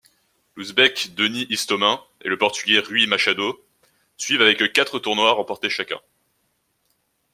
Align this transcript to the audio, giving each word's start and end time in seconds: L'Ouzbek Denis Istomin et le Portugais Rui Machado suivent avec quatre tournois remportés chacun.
L'Ouzbek 0.55 1.13
Denis 1.13 1.45
Istomin 1.51 2.03
et 2.21 2.27
le 2.27 2.35
Portugais 2.35 2.79
Rui 2.79 3.05
Machado 3.05 3.63
suivent 4.17 4.41
avec 4.41 4.73
quatre 4.73 4.97
tournois 4.97 5.33
remportés 5.33 5.69
chacun. 5.69 5.99